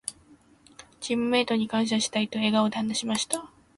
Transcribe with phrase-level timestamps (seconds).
[0.99, 3.51] 「チームメイトに感謝したい」と笑顔で話しました。